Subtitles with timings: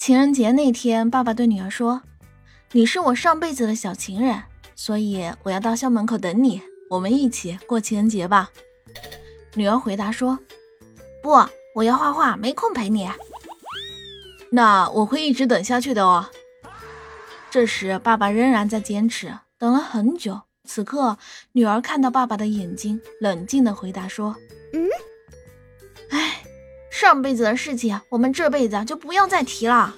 [0.00, 2.00] 情人节那天，爸爸对女儿说
[2.72, 8.50] ：“你是我上辈子的小情人，所以我要到校门口等你，我们一起过情人节吧。”
[9.52, 10.38] 女儿回答说
[11.22, 11.38] ：“不，
[11.74, 13.10] 我要画画，没空陪你。”
[14.50, 16.30] 那我会一直等下去的哦。
[17.50, 20.40] 这时，爸爸仍然在坚持，等了很久。
[20.64, 21.18] 此刻，
[21.52, 24.34] 女儿看到爸爸的眼睛，冷静地回答说
[24.72, 24.88] ：“嗯，
[27.00, 29.96] 上辈子的事情，我们这辈子就不要再提了。”